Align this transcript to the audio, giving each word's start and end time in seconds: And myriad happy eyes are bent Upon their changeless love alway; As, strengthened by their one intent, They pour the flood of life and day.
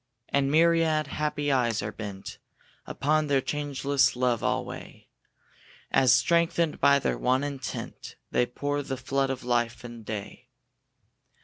And 0.29 0.49
myriad 0.49 1.05
happy 1.05 1.51
eyes 1.51 1.83
are 1.83 1.91
bent 1.91 2.39
Upon 2.87 3.27
their 3.27 3.39
changeless 3.39 4.15
love 4.15 4.41
alway; 4.43 5.09
As, 5.91 6.11
strengthened 6.11 6.79
by 6.79 6.97
their 6.97 7.19
one 7.19 7.43
intent, 7.43 8.15
They 8.31 8.47
pour 8.47 8.81
the 8.81 8.97
flood 8.97 9.29
of 9.29 9.43
life 9.43 9.83
and 9.83 10.03
day. 10.03 10.49